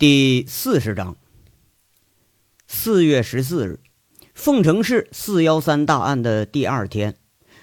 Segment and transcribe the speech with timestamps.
[0.00, 1.14] 第四十章。
[2.66, 3.80] 四月十四日，
[4.32, 7.16] 凤城市四幺三大案的第二天，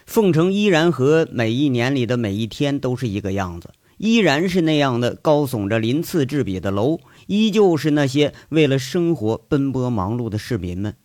[0.06, 10.96] 凤城依然和每一年里的每一天都是一个样子，依然是那样的高耸着鳞次栉比的楼，依旧是那些为了生活奔波忙碌的市民们。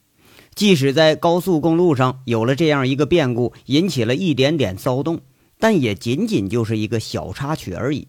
[0.54, 5.22] 即使在高速公路上有了这样一个变故，引起了一点点骚动，
[5.58, 8.08] 但也仅仅就是一个小插曲而已。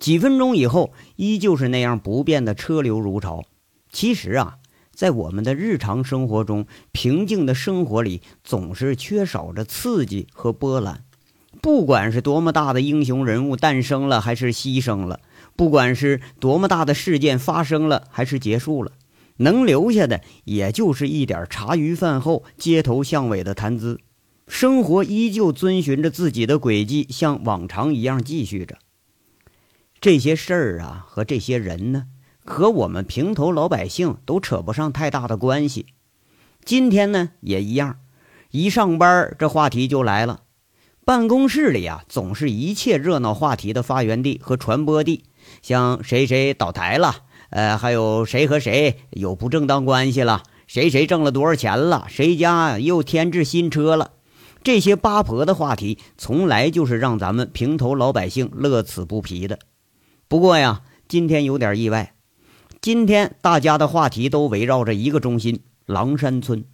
[0.00, 3.44] 几分钟以后，依旧是那样不变的车流如潮。
[3.92, 4.56] 其实啊，
[4.94, 11.04] 在我们的日常生活中，平静的生活里总是缺少着刺激和波澜。
[11.60, 15.20] 不管是多么大的英雄人物诞生了，还是牺牲了；
[15.54, 18.92] 不管是多么大的事件发生了，还是结束了，
[19.38, 24.00] 能留下的也就是一点茶余饭后、街头巷尾的谈资。
[24.48, 28.78] 生活依旧遵循着自己的轨迹，像往常一样继续着。
[30.00, 32.06] 这些事儿啊，和这些人呢，
[32.42, 35.84] 和我们平头老百姓都扯不上太大的关系。
[36.64, 37.98] 今天呢，也一样，
[38.50, 40.44] 一上班这话题就来了。
[41.04, 45.24] 办公室里啊，总是一切热闹话题的发源地和传播地。
[45.60, 47.16] 像谁谁倒台了，
[47.50, 54.12] 呃，还有谁和谁有不正当关系了，谁谁挣了多少钱了，谁家又添置新车了，
[54.62, 59.58] 这些八婆的话题，从来就是让咱们平头老百姓乐此不疲的。
[60.30, 62.14] 不过呀，今天有点意外。
[62.80, 66.64] 今天大家的话题都围绕着一个中心——狼山村。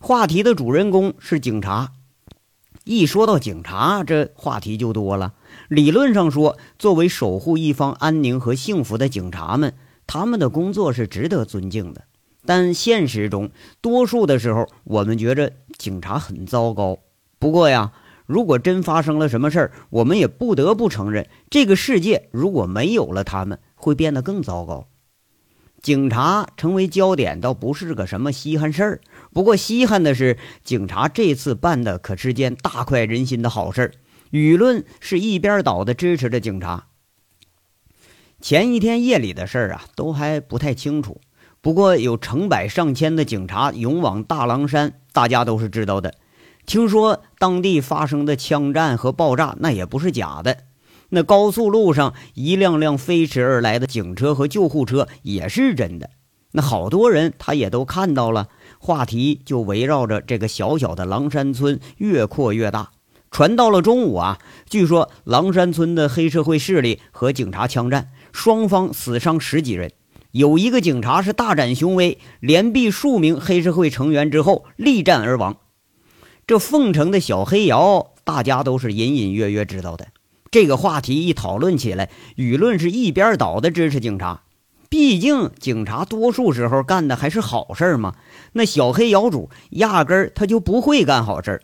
[0.00, 1.92] 话题的主人公是警察。
[2.84, 5.34] 一说到警察，这话题就多了。
[5.68, 9.74] 理论上说，作为守护一方安宁和幸福的警察们，
[10.06, 12.04] 他们的工作是值得尊敬的。
[12.46, 13.50] 但现实中，
[13.82, 17.00] 多数的时候，我们觉着警察很糟糕。
[17.38, 17.92] 不过呀，
[18.28, 24.86] 如果真发生了什么事儿，我们也不得不承认，这个世界如果没有了他们，会变得更糟糕。
[25.80, 29.00] 警察成为焦点倒不是个什么稀罕事儿，
[29.32, 33.92] 不过稀罕的是，警察这次办的可是件大快人心的好事儿，
[34.30, 36.88] 舆论是一边倒的支持着警察。
[38.42, 41.22] 前一天夜里的事儿啊，都还不太清楚，
[41.62, 46.12] 不过有成百上千的警察勇往大狼山，大家都是知道的。
[46.68, 50.64] 听说当地发生的枪战和爆炸，那也不是假的。
[51.08, 56.10] 那高速路上一辆辆飞驰而来的警车和救护车也是真的。
[56.52, 58.48] 那好多人他也都看到了，
[58.78, 62.90] 话题就围绕着这个小小的狼山村越扩越大。
[63.30, 69.90] 传到了中午啊，据说狼山村的黑社会势力和警察枪战，双方死伤十几人。
[70.32, 75.56] 有一个警察是大展雄威，连毙数名黑社会成员之后力战而亡。
[76.48, 80.06] 这凤城的小黑窑，大家都是隐隐约约知道的。
[80.50, 84.44] 这个话题一讨论起来，舆论是一边倒的支持警察。
[84.88, 88.14] 毕竟警察多数时候干的还是好事嘛。
[88.54, 91.60] 那小黑窑主压根儿他就不会干好事。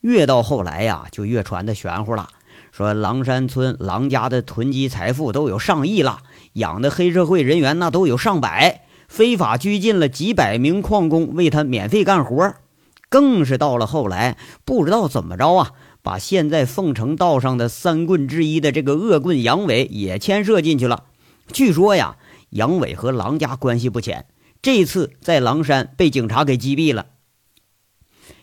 [0.00, 2.30] 越到后来呀，就越传的玄乎了。
[2.72, 6.20] 说狼山村狼家的囤积财富都有上亿了，
[6.54, 12.54] 养的黑社会人员那都有上百，非法拘禁了几百名矿工为他免费干活。
[13.10, 21.04] 更是到了后来，不知道怎么着啊，把现在凤城道上的三棍之一的这个恶棍杨伟也牵涉进去了。
[21.52, 22.16] 据说呀，
[22.50, 24.26] 杨伟和狼家关系不浅，
[24.62, 27.06] 这次在狼山被警察给击毙了。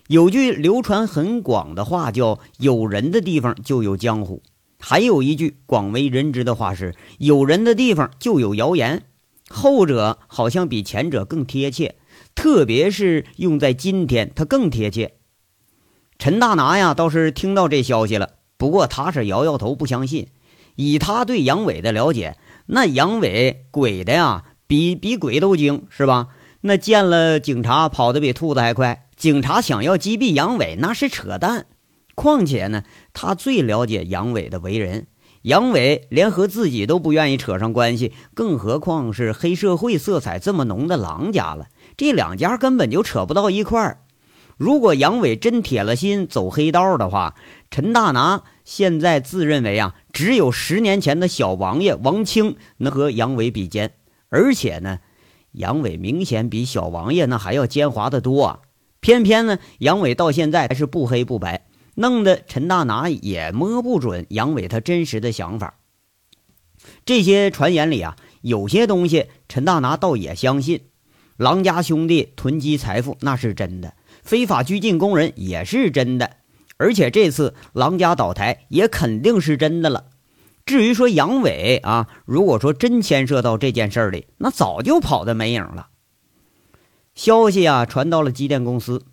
[0.07, 4.41] 有句流传很广的话叫“有人的地方就有江湖”，
[4.79, 9.03] 还有一句广为人知的话是“有人的地方就有谣言”，
[9.49, 11.95] 后者好像比前者更贴切。
[12.37, 15.15] 特别是用在今天，他更贴切。
[16.19, 20.27] 陈大拿呀，倒是听到这消息了，不过他是摇摇头，不相信。
[20.75, 22.37] 以他对杨伟的了解，
[22.67, 26.27] 那杨伟鬼的呀，比比鬼都精，是吧？
[26.61, 31.65] 那见了警察跑得比兔子还快，警察想要击毙杨伟，那是扯淡。
[32.13, 32.83] 况且呢，
[33.13, 35.07] 他最了解杨伟的为人，
[35.41, 41.65] 杨伟连和自己都不愿意扯上关系，更何况是黑社会色彩这么浓的狼家了。
[41.97, 44.03] 这两家根本就扯不到一块儿。
[44.55, 47.35] 如果杨伟真铁了心走黑道的话，
[47.69, 53.93] 陈大拿现在自认为啊，只有十年前的小王爷王清能和杨伟比肩。
[54.29, 54.99] 而且呢，
[55.51, 58.59] 杨伟明显比小王爷那还要奸猾的多啊。
[58.99, 65.79] 偏偏呢，杨伟到现在还是不黑不白，弄得陈大拿也摸不准杨伟他真实的想法。
[67.05, 70.81] 这些传言里啊，有些东西陈大拿倒也相信。
[71.37, 73.93] 狼家兄弟囤积财富那是真的，
[74.23, 76.37] 非法拘禁工人也是真的，
[76.77, 80.05] 而且这次狼家倒台也肯定是真的了。
[80.65, 85.87] 至于说杨伟啊，如果说真牵涉到这件事里，那早就跑得没影了。
[87.15, 89.05] 消息啊传到了机电公司，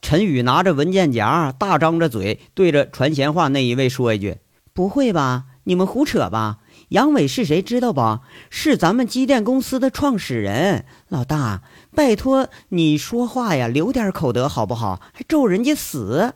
[0.00, 4.38] 陈宇拿着文件夹，大张着嘴，对着传闲话那一位说一句
[4.74, 5.44] ：“不会吧？
[5.64, 6.58] 你们胡扯吧？
[6.90, 8.20] 杨伟是谁知道不？
[8.48, 10.84] 是咱们机电公司的创始人。
[11.08, 11.62] 老大，
[11.94, 15.00] 拜托你说话呀，留点口德好不好？
[15.12, 16.34] 还咒人家死。”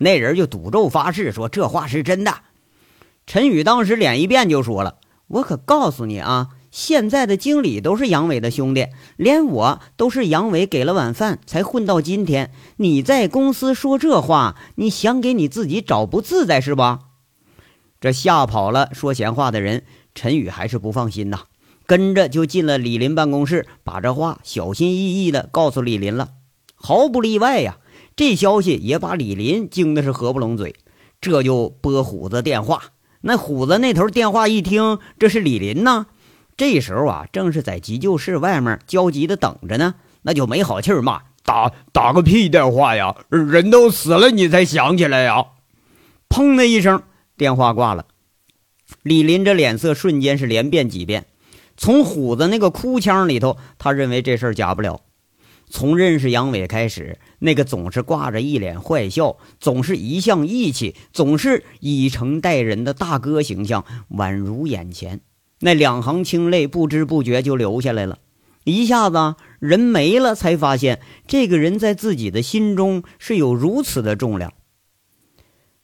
[0.00, 2.34] 那人就赌咒发誓说这话是真的。
[3.26, 4.98] 陈宇当时脸一变就说了
[5.28, 12.52] ：“我可告诉你啊！”现在的经理都是杨伟的兄弟，连我都是杨伟给了晚饭才混到今天。
[12.76, 17.00] 你在公司说这话，你想给你自己找不自在是吧？
[18.00, 19.84] 这吓跑了说闲话的人，
[20.14, 21.40] 陈宇还是不放心呐，
[21.86, 26.30] 跟着就进了李林办公室，把这话小心翼翼的告诉李林了。
[26.76, 27.78] 毫不例外呀，
[28.14, 30.76] 这消息也把李林惊的是合不拢嘴，
[31.20, 32.82] 这就拨虎子电话。
[33.22, 36.06] 那虎子那头电话一听，这是李林呐。
[36.56, 43.16] 这时候啊，正是在急救室外面焦急的等着呢，那就没好气骂：“打打个屁电话呀！
[43.28, 45.44] 人都死了，你才想起来呀！”
[46.30, 47.02] 砰的一声，
[47.38, 48.04] 电话挂了。
[49.02, 51.26] 李林这脸色瞬间是连变几变。
[51.76, 55.00] 从虎子那个哭腔里头，他认为这事儿假不了。
[55.70, 65.20] 从认识杨伟开始，那个总是挂着一脸坏笑，总是一向义气，总是以诚待人的大哥形象，宛如眼前。
[65.60, 68.18] 那两行清泪不知不觉就流下来了，
[68.64, 74.54] 一下子人没了，才发现这个人在自己的心中是有如此的重量。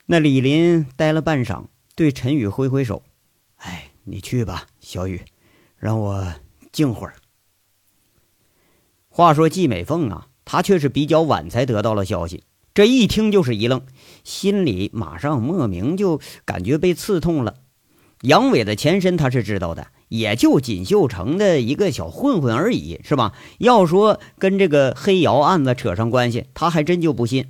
[0.06, 1.64] 那李林呆了半晌，
[1.94, 3.02] 对陈宇挥挥手
[3.56, 5.22] ：“哎，你去吧，小雨，
[5.78, 6.34] 让我
[6.72, 7.14] 静会儿。”
[9.08, 13.80] 话说季美凤啊，她却是比较晚才得到了消息，这一听就是一愣，
[14.24, 17.54] 心里马上莫名就感觉被刺痛了。
[18.20, 23.32] 杨伟的前身他是知道的，也就锦绣城的一个小混混而已，是吧？
[23.58, 27.48] 要说跟这个黑窑案子扯上关系，他还真就不信。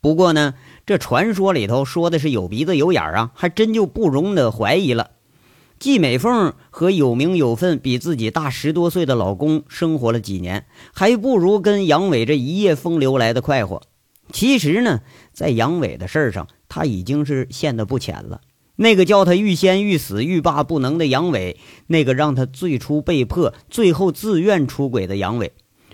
[0.00, 0.54] 不过呢，
[0.86, 5.12] 这传说里头说的是有鼻子有眼啊，还真就不容的怀疑了。
[5.78, 13.82] 季美凤和有名有分、比自己大十多岁的老公生活了几年，还不如跟杨伟这一夜风流来的快活。
[14.32, 15.00] 其实呢，
[15.32, 18.40] 在杨伟的事儿上，他已经是陷得不浅了。
[18.76, 25.52] 那个叫他欲仙欲死欲罢不能的杨伟，那个让他最初被迫、最后自愿出轨的杨伟，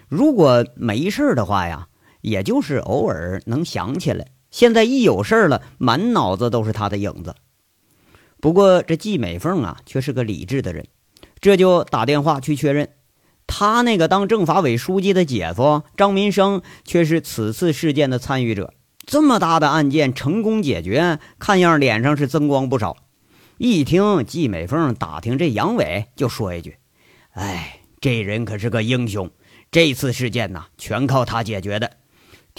[0.08, 1.88] 如果没事的话呀，
[2.22, 7.34] 也就是偶尔能想起来；现在一有事了，满脑子都是他的影子。
[8.40, 10.86] 不过这季美凤啊，却是个理智的人，
[11.40, 12.88] 这就打电话去确认，
[13.46, 18.72] 他那个当政法委书记的姐夫张民生，却是此次事件的参与者。
[19.06, 22.96] 这么大的案件成功解决，看样脸上是增光不少。
[23.58, 26.76] 一听季美凤打听这杨伟，就说一句
[27.32, 29.30] ：“哎，这人可是个英雄，
[29.70, 31.90] 这次事件呐，全靠他解决的。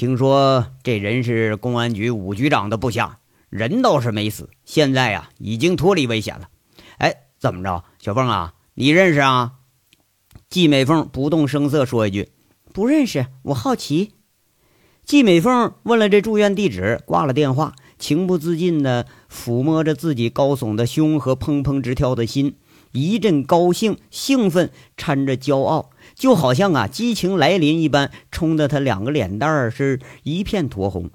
[0.02, 3.20] 听说这人是公安局武局长的部下，
[3.52, 6.50] 人倒是没死，现在呀已经脱离危险了。
[6.98, 9.52] 哎，怎么着，小凤啊，你认识啊？”
[10.50, 12.30] 季美凤不动声色说一句
[12.74, 14.14] ：“不认识，我好奇。”
[15.06, 22.56] 季美凤问了这住院地址，挂了电话，情不自禁地抚摸着自己高耸的胸和砰砰直跳的心，
[22.92, 25.91] 一阵高兴、兴奋掺着骄傲，
[26.22, 31.10] 就好像啊激情来临一般，冲得他两个脸蛋儿是一片酡红。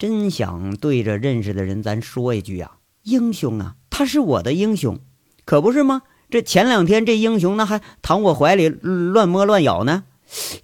[0.00, 4.98] 真想对着认识的人咱说一句啊，英雄啊，他是我的英雄，
[5.44, 6.02] 可不是吗？
[6.28, 10.02] 这前两天这英雄那还躺我怀里乱摸乱咬呢，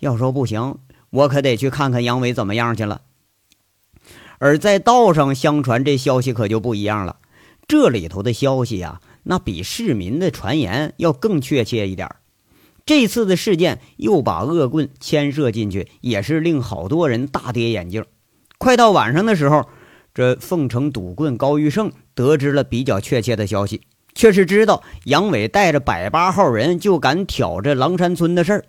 [0.01, 0.79] 要说不行。
[1.11, 3.03] 我可得去看看杨伟怎么样去了。
[4.41, 7.19] 而在道上相传这消息可就不一样了，
[7.69, 12.11] 这里头的消息啊，那比市民的传言要更确切一点。
[12.85, 18.05] 这次的事件又把恶棍牵涉进去，也是令好多人大跌眼镜。
[18.59, 19.69] 快到晚上的时候，
[20.15, 23.83] 这凤城赌棍高玉胜得知了比较确切的消息，
[24.15, 28.65] 却是知道杨伟带着百八号人就敢挑这狼山村的事儿。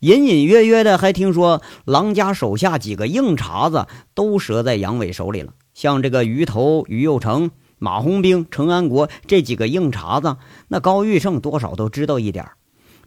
[0.00, 5.54] 隐隐约约的还听说，狼家手下几个硬茬子都折在杨伟手里了。
[5.72, 10.36] 像这个鱼头于右成、马红兵、程安国这几个硬茬子，
[10.68, 12.52] 那高玉胜多少都知道一点儿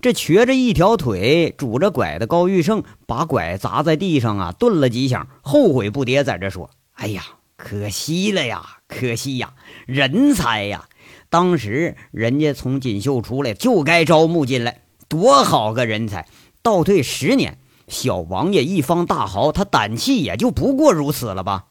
[0.02, 7.24] 这瘸着一条腿、拄着拐的高玉胜，把拐砸在地上啊，顿了几响，后悔不迭，在这说：“哎呀，
[7.56, 9.54] 可惜了呀，可惜呀，
[9.86, 10.88] 人才呀！
[11.30, 16.28] 当时人家从锦绣出来，就该招募进来，多好个人才！”
[16.62, 21.68] 倒退十年，小王爷一方大豪，他胆气也就不过如此了吧？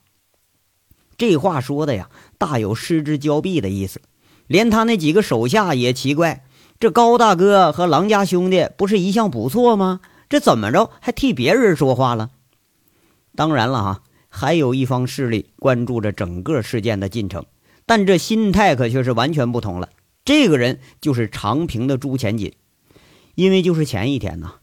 [1.18, 4.00] 这话说的呀，大有失之交臂的意思。
[4.46, 6.44] 连他那几个手下也奇怪，
[6.78, 10.00] 这高大哥和狼家兄弟不是一向不错吗？
[10.28, 12.30] 这怎么着还替别人说话了？
[13.34, 17.46] 当然了哈，还有一方势力关注着整个事件的进程，
[17.86, 19.88] 但这心态可却是完全不同了。
[20.24, 22.52] 这个人就是长平的朱前锦，
[23.36, 24.54] 因为就是前一天呢，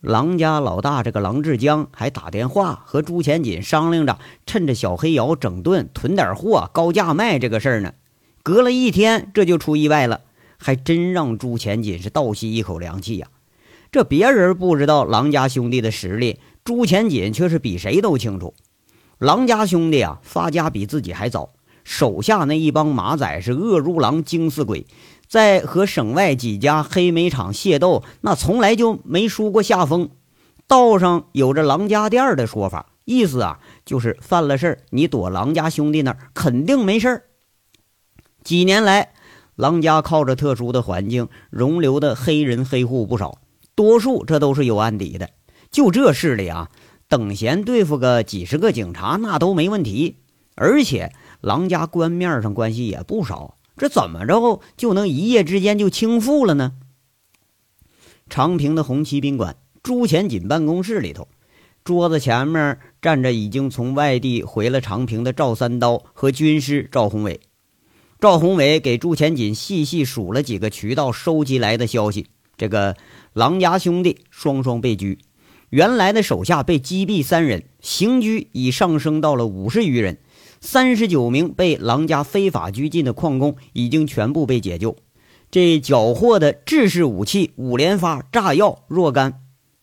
[0.00, 7.94] 狼家老大这个狼志江还打电话和朱前锦商量着，趁着小黑窑整顿囤点货，高价卖这个事儿呢。
[8.42, 10.22] 隔了一天，这就出意外了，
[10.64, 13.28] 还真让朱钱锦是倒吸一口凉气呀。
[13.92, 18.54] 这别人不知道狼家兄弟的实力，朱钱锦却是比谁都清楚。
[19.18, 21.50] 狼家兄弟啊，发家比自己还早。
[21.84, 24.86] 手下那一帮马仔是恶如狼，精似鬼，
[25.28, 30.08] 在和省外几家黑煤厂械斗，那从来就没输过下风。
[30.66, 37.24] 道上有着狼家店的说法，意思啊就是犯了事儿，你躲狼家兄弟那儿肯定没事儿。
[38.42, 39.12] 几年来，
[39.56, 43.38] 狼家靠着特殊的环境，容留的黑人黑户不少，
[43.74, 45.30] 多数这都是有案底的。
[45.70, 46.70] 就这势力啊，
[47.08, 50.18] 等闲对付个几十个警察那都没问题，
[50.54, 51.12] 而且。
[51.40, 56.72] 狼家官面上关系也不少，这怎么着就能一夜之间就倾覆了呢？
[58.30, 61.28] 长平的红旗宾馆朱前锦办公室里头，
[61.84, 67.42] 桌子前面站着已经从外地回了长平的赵三刀和军师赵宏伟。
[68.24, 72.24] 赵宏伟给朱前锦细细数了几个渠道收集来的消息：
[72.56, 72.96] 这个
[73.34, 75.18] 狼家兄弟双双被拘，
[75.68, 80.16] 原来的手下被击毙三人，刑拘已上升到了五十余人。
[80.62, 84.96] 三十九名被狼家非法拘禁的矿工已经全部被解救，
[85.50, 89.42] 这缴获的制式武器五连发、炸药若干。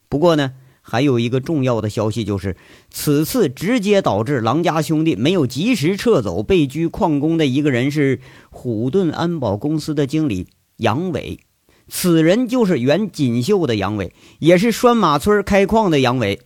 [0.10, 0.54] 不过呢，
[0.92, 2.58] 还有一个重要的消息，就是
[2.90, 8.20] 此次直接导致狼家兄弟没有及时撤走被拘矿工的一个人是
[8.50, 11.40] 虎盾安保公司的经理杨伟。
[11.88, 16.42] 此人就是原锦绣的杨伟，也是拴马村开矿的杨伟。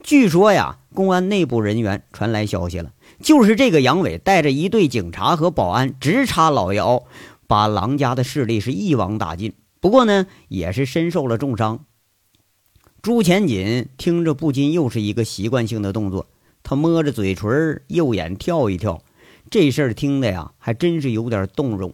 [0.00, 2.92] 据说呀，公安内部人员传来消息了。
[3.20, 7.02] 就是这个杨伟带着一队警察和保安直插老姚，
[7.48, 9.54] 把狼家的势力是一网打尽。
[9.80, 11.84] 不过呢，也是身受了重伤。
[13.02, 16.28] 朱钱锦听着不禁又是一个习惯性的动作，
[16.62, 19.02] 他摸着嘴唇，右眼跳一跳。
[19.50, 21.92] 这事儿听的呀，还真是有点动容，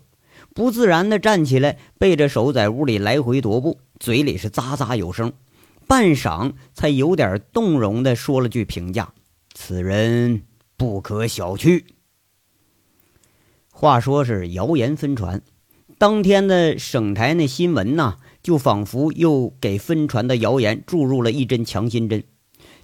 [0.55, 5.33] 不自然的站起来，背着手在屋里来回踱步，嘴里是咂咂有声。
[5.87, 9.15] 半晌，才有点动容的说了句评价
[9.55, 10.43] ：“此人。”
[10.77, 11.85] 不可小觑。
[13.73, 15.41] 话说是谣言纷传，
[15.97, 18.19] 当天的省台那新闻呐，
[18.49, 22.25] 就仿佛又给分船的谣言注入了一针强心针。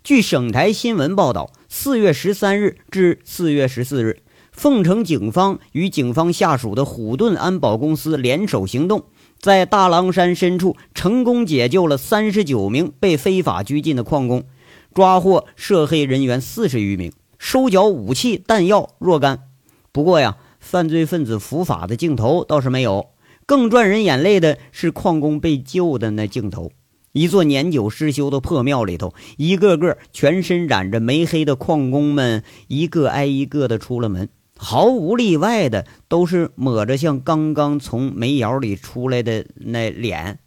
[0.03, 4.21] 据省台新闻报道，四月十三日至四月十四日，
[4.53, 9.05] 凤城警方与警方下属的虎盾安保公司联手行动，
[9.39, 14.45] 在大狼山深处成功解救了三十九名被非法拘禁的矿工，
[14.93, 17.11] 抓获涉黑人员四十余名。
[17.39, 19.45] 收缴武器弹药若干，
[19.93, 23.14] 不过呀，犯罪分子伏法的镜头倒是没有。
[23.47, 26.73] 更赚人眼泪的是矿工被救的那镜头。
[27.13, 40.41] 一座年久失修的破庙里头，一个个全身染着煤黑的矿工们，一个挨一个的出了门，毫无例外的都是抹着像刚刚从煤窑里出来的那脸。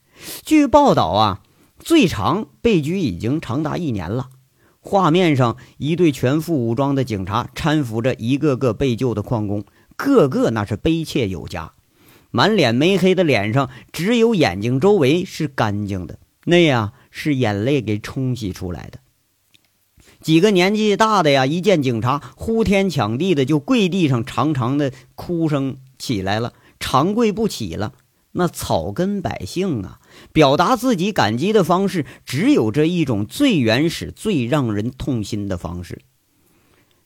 [0.43, 1.41] 据报道啊，
[1.79, 4.27] 最长被拘已经长达一年了。
[4.81, 9.63] 画面上，一队全副武装的警察搀扶着一个个被救的矿工，
[9.95, 11.71] 个个那是悲切有加，
[12.37, 18.99] 满脸没黑的脸上，只有眼睛周围是干净的，那呀是眼泪给冲洗出来的。
[20.21, 27.93] 几个年纪大的呀，一见警察，呼天抢地的就跪地上，长长的哭声起来了，长跪不起了。
[28.33, 29.99] 那草根百姓啊，
[30.31, 36.01] 表达自己感激的方式只有这一种最原始、最让人痛心的方式。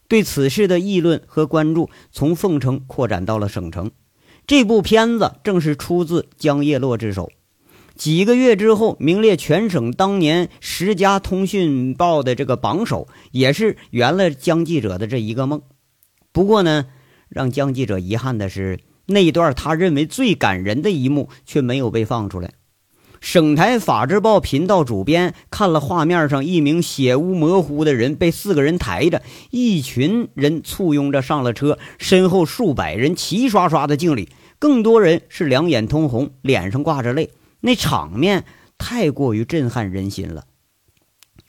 [0.08, 3.92] 对此事的议论和关注从凤城扩展到了省城。
[4.46, 7.30] 这部片子正是出自江叶落之手。
[7.94, 15.62] 几个月之后，名列全省当年十佳通讯报的这个榜首，也是圆了江记者的这一个梦。
[16.32, 16.86] 不过呢，
[17.28, 18.80] 让江记者遗憾的是。
[19.04, 22.52] 那一段他认为最感人的一幕却没有被放出来。
[23.22, 38.44] 省台法制报频道主编看了画面上一名血污模糊的人被四个人抬着，一群人簇拥着上了车，身后数百人齐刷刷的敬礼，更多人是两眼通红，脸上挂着泪，那场面
[38.76, 40.44] 太过于震撼人心了。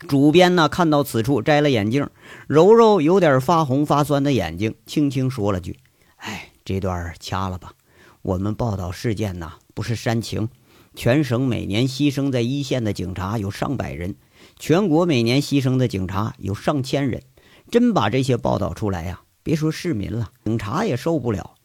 [0.07, 2.07] 主编呢看到此处，摘了眼镜，
[2.45, 5.79] 揉揉有点发红发酸的眼睛，轻轻说了句
[6.17, 7.73] ：“哎。”这段掐了吧，
[8.21, 10.47] 我们报道事件呐，不是煽情。
[10.95, 14.15] 全省每年牺牲在一线的警察有上百人，
[14.59, 17.23] 全国每年牺牲的警察有上千人。
[17.71, 21.55] 真把这些报道出来呀，别说市民了，警察也受不了。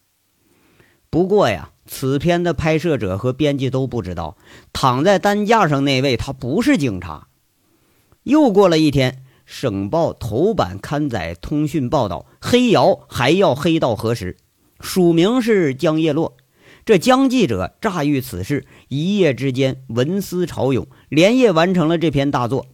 [1.11, 4.37] 不过呀，此片的拍摄者和编辑都不知道，
[4.73, 7.27] 躺在担架上那位他不是警察。
[8.23, 14.37] 又过了一天，省报头版刊载通讯报道：黑瑶还要黑到何时？
[14.79, 16.37] 署名是江叶落。
[16.89, 22.65] 这江记者乍遇此事，一夜之间文思潮涌，连夜完成了这篇大作。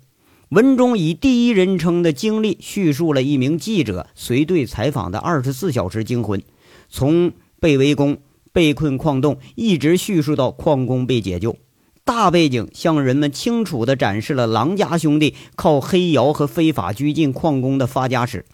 [0.47, 6.41] 文中以第一人称的经历叙述了一名记者随队采访的二十四小时惊魂，
[6.87, 8.19] 从被围攻、
[8.53, 11.57] 被困矿洞，一直叙述到矿工被解救。
[12.05, 18.45] 大背景向人们清楚地展示了郎家兄弟靠黑窑和非法拘禁矿工的发家史。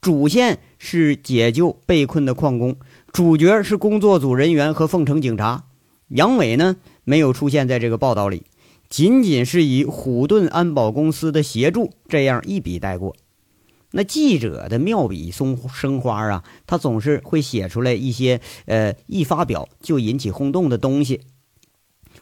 [0.00, 2.76] 主线是解救被困的矿工，
[3.12, 5.64] 主角是工作组人员和凤城警察。
[6.08, 8.44] 杨伟呢，没有出现在这个报道里。
[8.88, 13.16] 仅仅是以虎盾安保公司的协助，这样一笔带过。
[13.92, 21.22] 那记者的妙笔松生花啊，他总是会写出来一些呃，一发表就引起轰动的东西。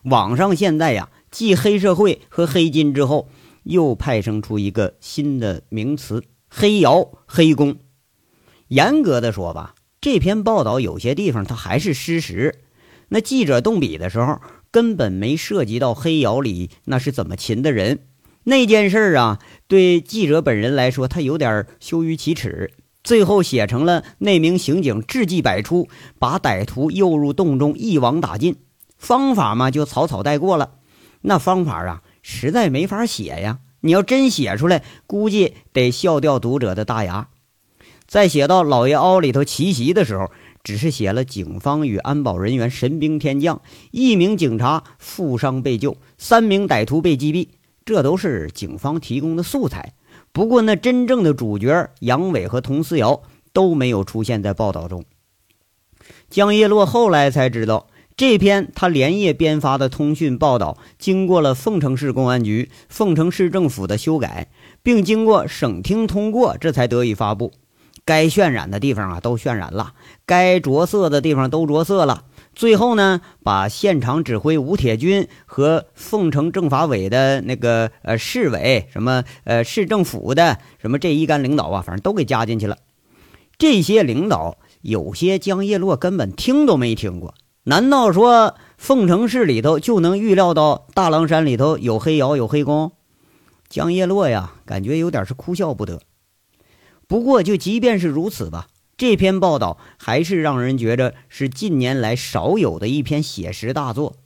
[0.05, 3.29] 网上现在呀，继黑社会和黑金之后，
[3.65, 7.77] 又派生出一个新的名词——黑窑、黑工。
[8.69, 12.61] 严格的说吧，这篇报道有些地方它还是失实。
[13.09, 14.41] 那记者动笔的时候。
[14.71, 18.01] 根本没涉及到黑窑里那是怎么擒的人，
[18.45, 22.75] 那件事啊，对记者本人来说，他有点羞于启齿。
[23.03, 25.89] 最后写成了那名刑警智计百出，
[26.19, 28.57] 把歹徒诱入洞中一网打尽。
[28.99, 30.73] 方法嘛，就草草带过了。
[31.23, 33.61] 那方法啊，实在没法写呀。
[33.81, 37.31] 你要真写出来，估计得笑掉读者的大牙。
[38.09, 40.29] 在写到老爷凹里头奇袭的时候。
[40.65, 47.49] 只是写了警方与安保人员神兵天降，一名警察负伤被救，三名歹徒被击毙，
[47.87, 49.95] 这都是警方提供的素材。
[50.31, 53.23] 不过，那真正的主角杨伟和佟思瑶
[53.55, 55.05] 都没有出现在报道中。
[56.29, 64.51] 江叶落后来才知道，这篇他连夜编发的通讯报道，经过了凤城市公安局、凤城市政府的修改，
[64.83, 67.53] 并经过省厅通过，这才得以发布。
[68.09, 69.93] 该渲染的地方啊，都渲染了；
[70.25, 72.25] 该着色的地方都着色了。
[72.55, 82.79] 最后呢，把现场指挥吴铁军和凤城政法委的那个呃市委、什么呃市政府的什么这一干领导啊，反正都给加进去了。
[83.59, 87.35] 这些领导有些江叶落根本听都没听过。
[87.65, 92.93] 难道说凤城市里头就能预料到大狼山里头有黑窑有黑工？
[93.69, 96.01] 江叶落呀，感觉有点是哭笑不得。
[97.09, 98.69] 不过，就即便是如此吧，
[98.99, 104.17] 这篇报道还是让人觉着是近年来少有的一篇写实大作。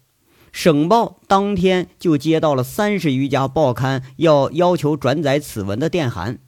[0.50, 6.40] 省报当天就接到了三十余家报刊要要求转载此文的电函。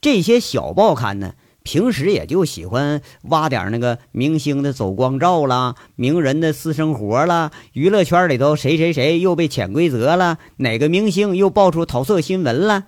[0.00, 12.86] 这些小报刊呢，平时也就喜欢挖点那个明星的走光照啦、名人的私生活啦、娱乐圈里头谁谁谁又被潜规则了，哪个明星又爆出桃色新闻了。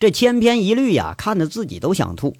[0.00, 2.34] 这千篇一律呀，看得自己都想吐。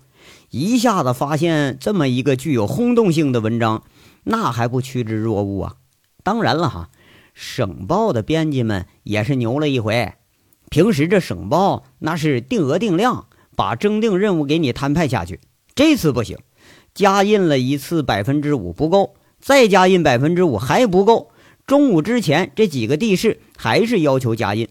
[0.49, 3.85] 一下子发现这么一个具有轰动性的文章，
[4.25, 5.75] 那还不趋之若鹜啊？
[6.25, 6.88] 当然了哈，
[7.35, 10.14] 省报的编辑们也是牛了一回。
[10.70, 15.38] 平时这省报那是定额定量，把征订任务给你摊派下去。
[15.75, 16.38] 这次不行，
[16.94, 21.31] 加印了一次百分之五不够，再加印百分之五还不够。
[21.66, 24.66] 中午之前这几个地市还是要求加印。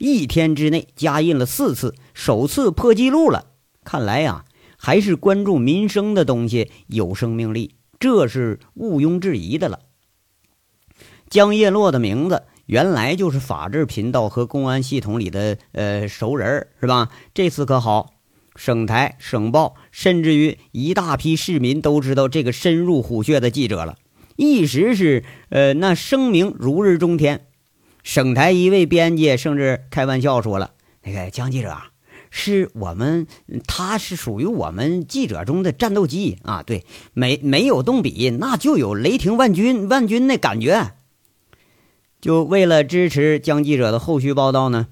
[0.00, 3.48] 一天之内加印了四次，首次破纪录了。
[3.84, 4.46] 看来呀，
[4.78, 9.80] 还是关注民生的东西有生命力，这是毋庸置疑的了。
[11.28, 17.10] 江叶落的名字原来就是法制频道和公安系统里的呃熟人是吧？
[17.34, 18.14] 这次可好，
[18.56, 23.98] 省台、省报，甚至于一大批市民都知道这个深入虎穴的记者了，
[24.36, 27.48] 一时是呃那声名如日中天。
[28.02, 30.72] 省台一位编辑甚至开玩笑说了
[31.04, 31.76] ：“那个江记者
[32.30, 33.26] 是我们，
[33.66, 36.62] 他是属于我们记者中的战斗机啊！
[36.62, 40.92] 对，没没有动笔，那就有雷霆万钧万钧那感觉。
[42.20, 44.86] 就为了支持江记者的后续报道呢，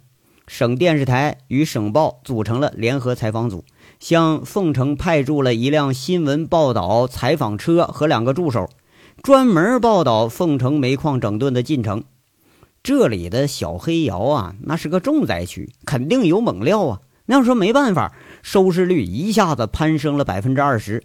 [0.47, 3.65] 省电视台与省报组成了联合采访组，
[4.01, 8.69] 向凤城派驻了一辆新闻报道采访车和两个助手，
[9.23, 12.03] 专门报道凤城煤矿整顿的进程。”
[12.89, 17.01] 这里的小黑窑啊，那是个重灾区，肯定有猛料啊。
[17.27, 21.05] 那要说没办法，收视率一下子攀升了百分之二十，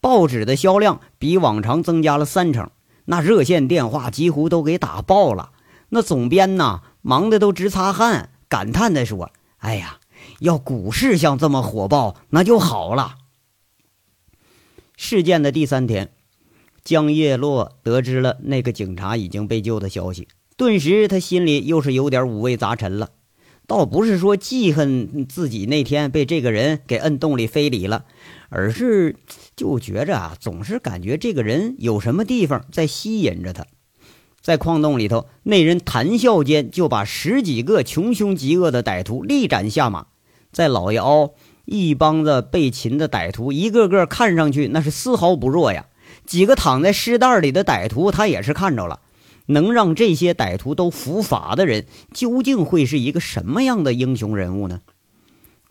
[0.00, 2.70] 报纸的销量比往常增加了三成。
[3.06, 5.50] 那热线电话几乎都给打爆了。
[5.88, 9.98] 那总编呐，忙得都直擦汗，感叹的说：“哎呀，
[10.38, 13.16] 要股市像这么火爆，那就好了。”
[14.96, 16.12] 事件的第三天，
[16.84, 23.10] 江叶落得知了那个警察已经被救的消息，顿时他心里又是有点五味杂陈了。
[23.66, 28.04] 倒不是说记恨自己那天被这个人给摁洞里非礼了，
[28.50, 29.16] 而是
[29.56, 33.64] 就觉着啊，总是感觉这个人有什么地方在吸引着他。
[34.42, 40.08] 在矿洞里头，那人谈笑间就把十几个穷凶极恶的歹徒力斩下马。
[40.52, 41.32] 在老爷凹，
[41.64, 45.86] 一帮子被擒的歹徒，一个个看上去那是丝毫不弱呀。
[46.26, 49.00] 几个躺在尸袋里的歹徒，他也是看着了。
[49.46, 54.80] 能让这些歹徒都伏法的人，究竟会是一个什么样的英雄人物呢？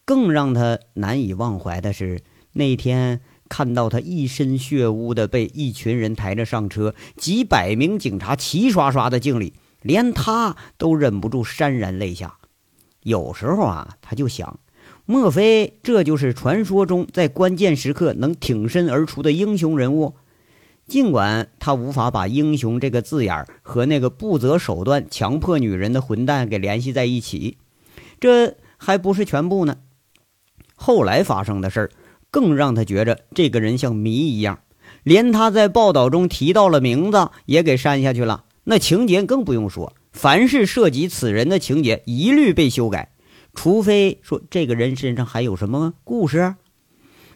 [0.06, 2.22] 更让他难以忘怀的是，
[2.54, 12.38] 那天看到他一身血污的被一群人抬着上车，几百名警察齐刷刷的敬礼，连他都忍不住潸然泪下。
[13.04, 14.60] 有时候啊，他就想，
[15.06, 20.16] 莫非这就是传说中在关键时刻能挺身而出的英雄人物？
[20.88, 27.58] 尽管他无法把“英雄”这个字眼儿和那个不择手段强迫女人的混蛋给联系在一起，
[28.20, 29.78] 这还不是全部呢。
[30.76, 31.92] 后来发生的事儿
[32.30, 34.60] 更让他觉着这个人像谜一样，
[35.04, 38.44] 连他在报道中提到了名字也给删下去了。
[38.66, 43.12] 那情节更不用说，凡是涉及此人的情节一律被修改，
[43.54, 46.56] 除非说这个人身上还有什么故事。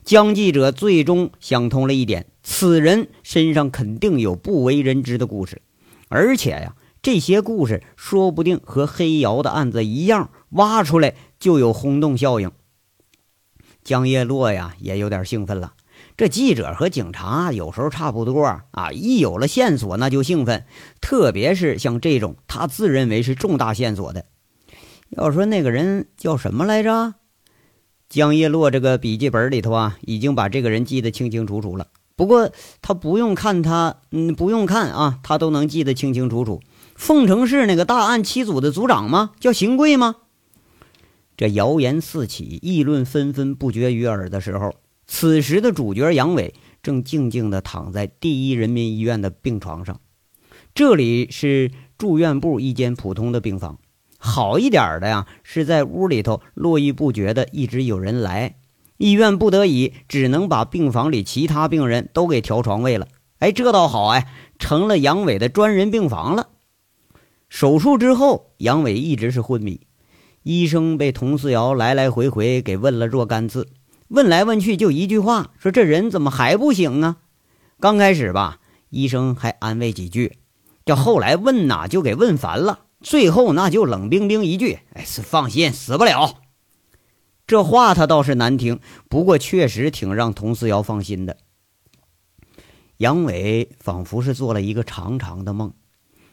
[0.08, 2.28] 江记者最终想通了一点。
[2.42, 5.62] 此人身上肯定有不为人知的故事，
[6.08, 12.54] 而且呀，这些故事说不定和黑窑的案子一样，挖出来就有轰动效应。
[13.84, 15.74] 江叶落呀，也有点兴奋了。
[16.16, 20.66] 这记者和警察有时候差不多啊，一有了线索那就兴奋，
[21.02, 24.24] 特别是像这种他自认为是重大线索的。
[25.10, 27.16] 要说那个人叫什么来着？
[28.10, 31.88] 江叶落这个笔记本里头啊，已经把这个人记得清清楚楚了。
[32.16, 36.62] 不过他不用看他，嗯，不用看啊，他都能记得清清楚楚。
[36.96, 39.32] 凤城市那个大案七组的组长吗？
[39.40, 40.16] 叫邢贵吗？
[41.36, 44.74] 这谣言四起，议论纷纷，不绝于耳的时候，
[45.06, 50.00] 此时的主角杨伟正静静地躺在第一人民医院的病床上。
[50.74, 53.78] 这里是住院部一间普通的病房，
[54.18, 58.56] 好一点的呀，是在屋里头络绎不绝的一直有人来。
[58.98, 63.08] 医院不得已，只能把病房里其他病人都给调床位了。
[63.40, 64.28] 哎，这倒好哎，
[64.58, 66.50] 成了杨伟的专人病房了。
[67.48, 69.82] 手术之后，杨伟一直是昏迷。
[70.42, 73.68] 医生被佟四瑶来来回回给问了若干次，
[74.08, 77.18] 问来问去就一句话：说这人怎么还不醒啊？
[77.80, 80.40] 刚开始吧，医生还安慰几句，
[80.86, 86.36] 这后来问呐就给问烦了，最后那就冷冰冰一句：哎，是放心，死不了。
[87.46, 91.38] 这话他倒是难听，不过确实挺让佟思瑶放心的。
[92.98, 95.74] 杨伟仿佛是做了一个长长的梦，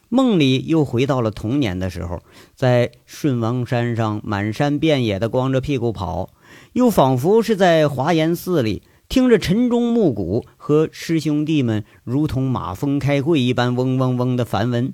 [0.09, 2.21] 梦里又回到了童年的时候，
[2.55, 6.31] 在顺王山上满山遍野的光着屁股跑，
[6.73, 14.93] 又仿佛是在华严寺里听着晨钟暮鼓和师兄弟们如同马蜂开会一般嗡嗡嗡的梵文，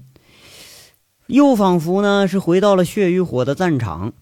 [1.31, 4.13] 又仿佛呢是回到了血与火的战场。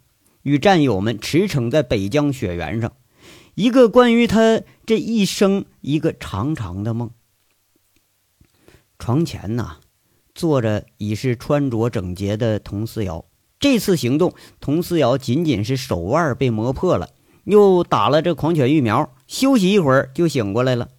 [0.43, 2.93] 与战友们驰骋在北疆雪原上，
[3.55, 7.11] 一个关于他这一生一个长长的梦。
[8.97, 9.77] 床前呐，
[10.33, 13.25] 坐着已是穿着整洁的佟思瑶。
[13.59, 17.09] 这次行动，佟思瑶仅仅是手腕被磨破了，
[17.43, 20.89] 又打了这狂犬疫苗，休息一会儿就醒过来了。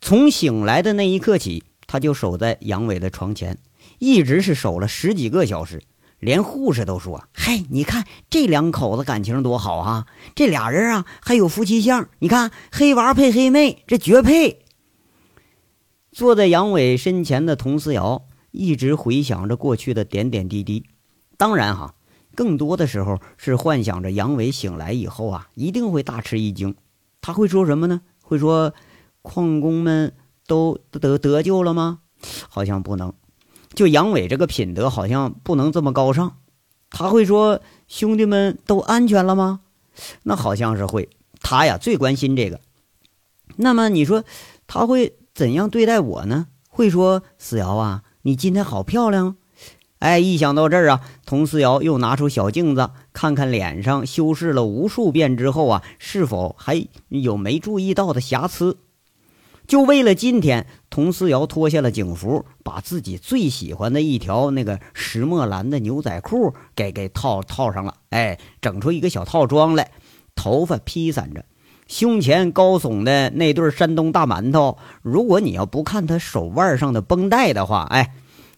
[0.00, 3.58] 从醒来的那一刻起，他就守在杨伟的床前，
[3.98, 5.82] 一直是守了十几个小时。
[6.20, 10.06] 连护士都说：“嘿，你看这两口子感情多好啊！
[10.34, 12.08] 这俩人啊，还有夫妻相。
[12.20, 14.64] 你看黑娃配黑妹，这绝配。”
[16.10, 20.86] 坐在杨伟身前的佟思瑶一直回想着过去的点点滴滴，
[21.36, 21.94] 当然哈，
[22.34, 26.74] 更多的时候是幻想着杨伟醒来以后啊，一定会大吃一惊。
[27.20, 28.00] 他会说什么呢？
[28.22, 28.72] 会说
[29.20, 30.14] ：“矿工们
[30.46, 31.98] 都得得救了吗？”
[32.48, 33.12] 好像不能。
[33.74, 36.36] 就杨伟这个品德，好像不能这么高尚。
[36.90, 39.60] 他会说：“兄弟们都安全了吗？”
[40.22, 41.08] 那好像是会。
[41.40, 42.60] 他呀最关心这个。
[43.56, 44.24] 那么你说
[44.66, 46.46] 他会怎样对待我呢？
[46.68, 49.36] 会说：“思瑶啊，你今天好漂亮。”
[50.00, 58.76] 哎，一想到这儿啊，佟思瑶又拿出小镜子看看脸上修饰了无数遍之后啊，是否还有没注意到的瑕疵。
[59.66, 69.90] 就为了今天，佟思瑶脱下了警服，把自己最喜欢的一条那个石墨蓝的牛仔裤给给套套上了，哎，整出一个小套装来，
[70.36, 71.44] 头发披散着，
[71.88, 78.14] 胸前高耸的那对山东大馒头，如果你要不看他手腕上的绷带的话，哎，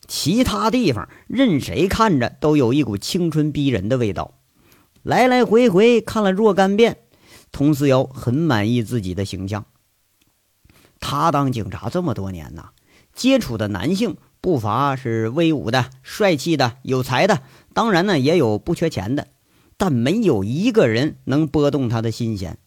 [0.07, 4.35] 其他地方任谁看着都有一股青春逼人的味道。
[5.03, 6.99] 来来回回看了若干遍，
[7.51, 9.65] 佟思瑶很满意自己的形象。
[11.01, 12.71] 他当警察这么多年呐，
[13.15, 17.43] 接触的男性不乏是威武的、帅气的、有才的，
[17.75, 19.29] 当然呢也有不缺钱的，
[19.77, 22.59] 但没有一个人能拨动他的心弦。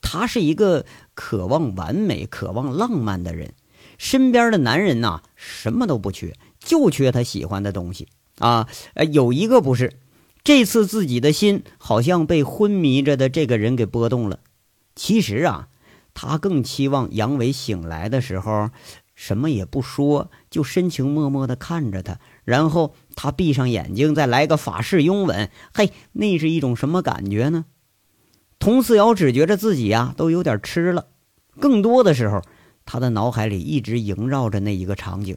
[0.00, 3.54] 他是一个渴望完美、渴望浪漫的人，
[3.98, 8.68] 身边的男人呐什么都不缺，就缺他喜欢的东西啊。
[8.94, 9.98] 呃，有一个不是，
[10.44, 14.38] 这次自己的心好像被昏迷着的这个人给拨动了。
[14.94, 15.68] 其实啊。
[16.14, 18.70] 他更期望杨伟醒来的时候，
[19.14, 25.50] 什么也不说，就深情脉脉地看着他，然后他闭上眼睛，再来个法式拥吻。
[25.72, 27.66] 嘿，那是一种什么感觉呢？
[28.58, 31.06] 佟思瑶只觉着自己呀都有点吃了。
[31.58, 32.42] 更多的时候，
[32.84, 35.36] 他的脑海里一直萦绕着那一个场景：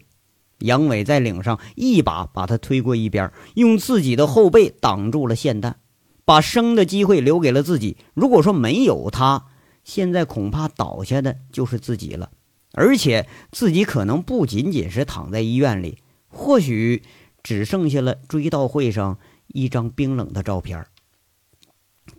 [0.60, 5.78] 杨伟在岭上一把把他推过一边，用自己的后背挡住了霰弹，
[6.24, 7.98] 把生的机会留给了自己。
[8.14, 9.46] 如果说没有他，
[9.86, 12.32] 现在恐怕倒下的就是自己了，
[12.74, 17.04] 而且自己可能不仅仅是躺在医院里，或许
[17.42, 20.86] 只剩下了追悼会上一张冰冷的照片。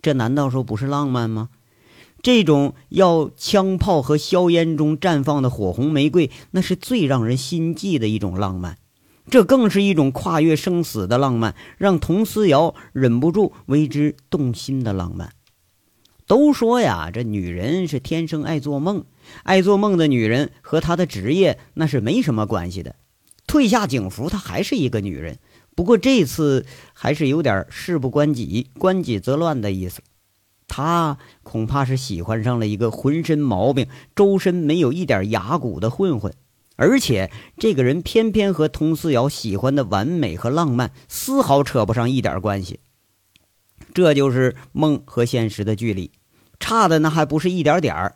[0.01, 1.49] 这难道说不是浪漫吗？
[2.23, 8.79] 这种要枪炮和硝烟中绽放的火红玫瑰，那是最让人心悸的一种浪漫。
[9.29, 15.33] 这更是一种跨越生死的浪漫，让佟思瑶忍不住为之动心的浪漫。
[16.27, 19.05] 都说呀，这女人是天生爱做梦，
[19.43, 22.95] 爱做梦的女人和她的职业那是没什么关系的。
[23.47, 25.39] 褪下警服，她还是一个女人。
[25.73, 30.01] 不过这次还是有点事不关己，关己则乱的意思。
[30.67, 36.33] 她恐怕是喜欢上了一个浑身毛病、周身没有一点牙骨的混混，
[36.75, 42.81] 而且这个人偏偏和佟思瑶喜欢的完美和浪漫丝毫扯不上一点关系。
[43.93, 46.11] 这就是梦和现实的距离，
[46.59, 48.15] 差的那还不是一点点儿。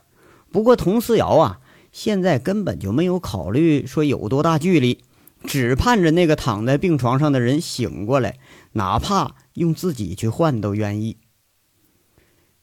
[0.52, 1.60] 不过佟思瑶啊，
[1.92, 5.04] 现在根本就没有考虑说有多大距离，
[5.46, 8.38] 只盼着那个躺在病床上的人醒过来，
[8.74, 11.18] 哪怕用自己去换都愿意。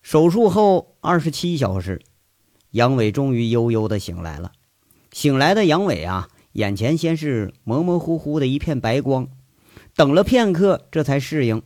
[0.03, 2.01] 手术后二十七小时，
[2.71, 4.53] 杨伟终于悠悠的醒来了。
[5.13, 9.29] 醒来的杨伟啊，眼前先是模模糊糊的一片白光，
[9.97, 11.63] 等了片刻，这才适应。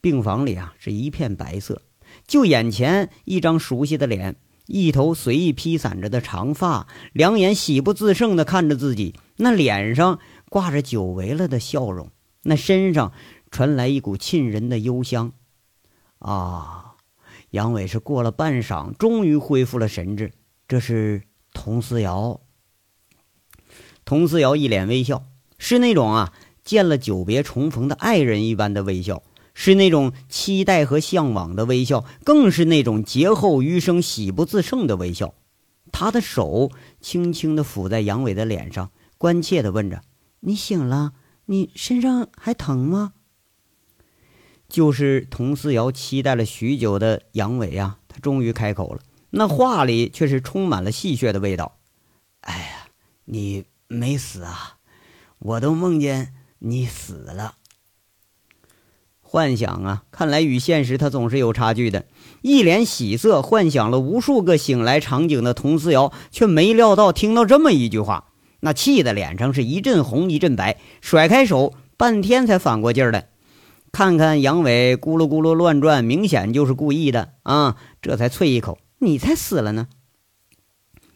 [0.00, 1.82] 病房里啊是一片白色，
[2.28, 4.36] 就眼前一张熟悉的脸，
[4.66, 12.10] 一头随意披散着的长发，两眼喜不自胜地看着自己，那脸上挂着久违了的笑容，
[12.42, 13.12] 那身上
[13.50, 15.32] 传来一股沁人的幽香。
[16.18, 16.96] 啊，
[17.50, 20.32] 杨伟是过了半晌，终于恢复了神智。
[20.68, 21.22] 这是
[21.54, 22.40] 佟思瑶。
[24.04, 25.24] 佟思瑶一脸微笑，
[25.56, 29.22] 是那种啊见了久别重逢的爱人一般的微笑。
[29.60, 35.34] 是那种期待和向往的微笑，更是那种劫后余生喜不自胜的微笑。
[35.90, 40.02] 他的手轻轻地抚在杨伟的脸上，关切地问着
[40.38, 41.12] ：“你醒了？
[41.46, 43.14] 你身上还疼吗？”
[44.70, 51.78] 就是佟思瑶期待了许久的杨伟呀，他终于开口了，那话里却是充满了戏谑的味道。
[52.42, 52.88] “哎呀，
[53.24, 54.78] 你没死啊？
[55.40, 57.56] 我都梦见你死了。”
[59.30, 62.06] 幻想啊，看来与现实它总是有差距的。
[62.40, 68.28] 一脸喜色，幻想了无数个醒来场景的佟思瑶，却没料到听到这么一句话，
[68.60, 73.28] 那气的脸上是一阵红一阵白，甩开手，半天才反过劲儿来，
[73.92, 79.88] 看看杨伟咕噜咕噜乱转，明显就是故意的啊，这才啐一口：“你才死了呢！”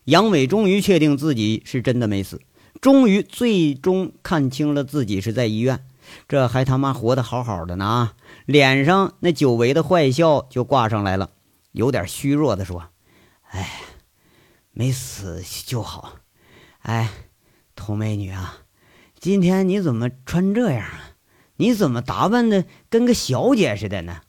[0.04, 2.42] 杨伟终于确定自己是真的没死，
[2.82, 5.86] 终于最终看清了自己是在医院。
[6.28, 8.12] 这还他妈活得好好的呢，
[8.46, 11.30] 脸上那久违的坏笑就挂上来了，
[11.72, 12.84] 有点虚弱的说
[13.50, 13.80] ：“哎，
[14.72, 16.14] 没死就好。
[16.80, 17.10] 哎，
[17.76, 18.58] 童美女啊，
[19.18, 21.14] 今天你怎么穿这样啊？
[21.56, 24.22] 你怎么打扮的跟个小姐似的呢？”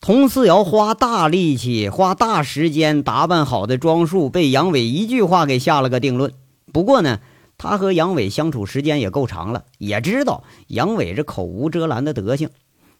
[0.00, 6.34] 佟思瑶花大力气、花大时间打扮好的装束，被杨伟一句话给下了个定论。
[6.72, 7.20] 不过呢。
[7.62, 12.50] 他和杨伟相处时间也够长了，也知道杨伟这口无遮拦的德行，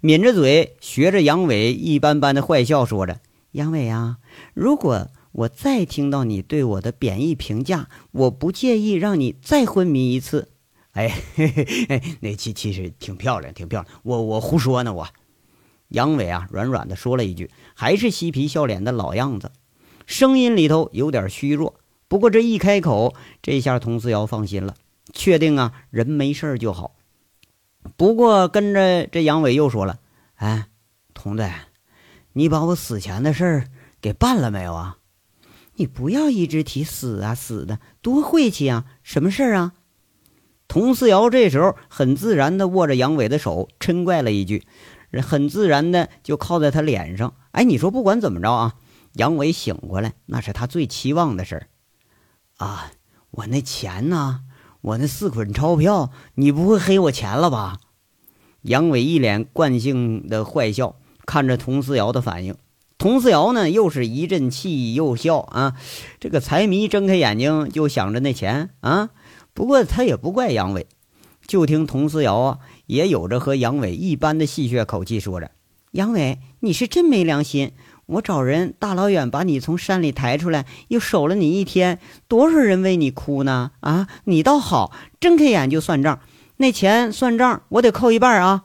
[0.01, 3.19] 抿着嘴学着杨伟一般般的坏笑，说着
[3.51, 4.19] ：“杨伟啊，
[4.55, 10.53] 如果我再听到你对我的贬义评价，我不介意让你再昏迷一次。
[10.95, 11.49] 哎，嘿
[11.89, 13.93] 嘿那其其实挺漂亮，挺漂亮。
[14.05, 15.09] 我我胡说呢，我。
[15.89, 19.51] 杨伟啊，软软的说了一句，还是嬉皮笑脸的老样子，
[20.07, 21.75] 声音里头有点虚弱。
[22.13, 24.75] 不过这一开口，这下佟思瑶放心了，
[25.15, 26.95] 确定啊，人没事就好。
[27.97, 29.99] 不过跟着这杨伟又说了
[30.37, 30.67] ：“哎，
[31.15, 31.51] 童队，
[32.35, 33.69] 你把我死前的事儿
[34.03, 34.99] 给办了没有啊？
[35.77, 38.85] 你不要一直提死啊死的，多晦气啊！
[39.03, 39.73] 什么事儿啊？”
[40.69, 44.67] 佟思瑶这时候很自然地握着杨伟的手，嗔怪了一句。
[45.23, 47.33] 很自然的就靠在他脸上。
[47.53, 48.75] 哎，你说不管怎么着啊，
[49.15, 51.69] 杨伟醒过来那是他最期望的事儿
[52.63, 52.93] 啊。
[53.31, 54.41] 我那钱呢？
[54.83, 57.79] 我那四捆钞票，你不会黑我钱了吧？
[58.63, 62.57] 杨伟一脸惯性的坏笑，看着佟思瑶的反应。
[62.99, 65.77] 佟思瑶呢，又是一阵气又笑啊。
[66.21, 69.11] 这个财迷睁开眼睛就想着那钱啊。
[69.55, 70.87] 不过他也不怪杨伟，
[71.47, 72.59] 就听佟思瑶啊。
[72.87, 75.53] 也有着和杨伟一般的戏谑口气，说着
[75.93, 77.73] ：“杨伟，你是真没良心！
[78.13, 81.99] 我找人大老远把你从山里抬出来，又守了你一天，
[82.29, 83.73] 多少人为你哭呢？
[83.81, 86.21] 啊，你倒好，睁开眼就算账。
[86.59, 88.65] 那钱算账，我得扣一半啊！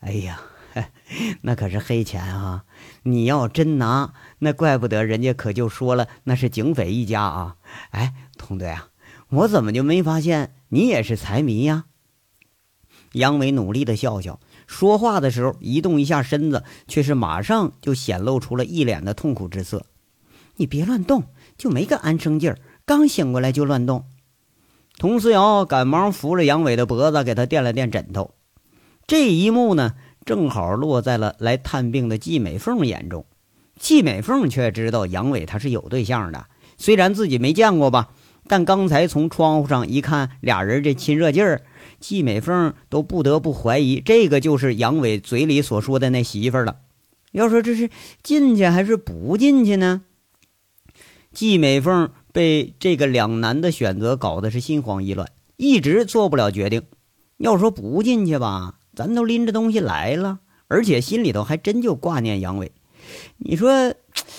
[0.00, 0.40] 哎呀，
[1.42, 2.64] 那可是黑钱啊！
[3.04, 7.56] 你要真拿，那怪不得人家可就说了，那是警匪一家啊！
[7.90, 8.88] 哎，同队啊，
[9.30, 11.86] 我怎么就没发现你也是财迷呀？”
[13.14, 19.86] 杨伟努力的笑笑，说话的时候移动一下身子，却是马上就显露出了一脸的痛苦之色。
[20.56, 21.24] 你别乱动，
[21.58, 24.04] 就没个安生劲儿，刚醒过来就乱动。
[24.96, 28.34] 佟思瑶赶忙扶着杨伟的脖子，给他垫了垫枕头。
[29.06, 33.26] 这一幕呢，正好落在了来探病的季美凤眼中。
[33.78, 36.46] 季美凤却知道杨伟他是有对象的，
[36.78, 38.10] 虽然自己没见过吧，
[38.46, 41.62] 但刚才从窗户上一看，俩人这亲热劲儿。
[42.04, 46.76] 季美凤都不得不怀疑，这个就是杨伟嘴里所说的那媳妇了。
[47.32, 47.88] 要说这是
[48.22, 50.02] 进去还是不进去呢？
[51.32, 56.82] 季美凤被这个两难的选择搞得是心慌意乱，一直做不了决定。
[57.38, 62.72] 要说不进去吧，咱都拎着东西来了，而且心里头还真就挂念杨伟。
[63.38, 63.94] 你说，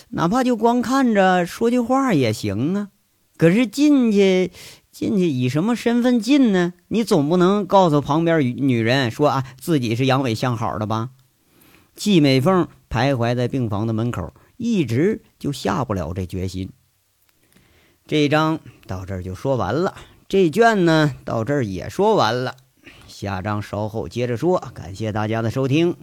[0.10, 2.89] 哪怕就光看着说句话也行啊。
[3.38, 4.51] 可是进去。
[4.95, 6.71] 进去以什么身份进呢？
[6.88, 11.10] 你总不能告诉旁边女人说啊自己是杨伟相好的吧？
[11.95, 16.69] 季美凤徘徊在病房的门口，一直就下不了这决心。
[18.08, 19.95] 这一章到这儿就说完了，
[20.29, 22.55] 这卷呢到这儿也说完了，
[23.05, 24.58] 下章稍后接着说。
[24.73, 25.97] 感谢大家的收听。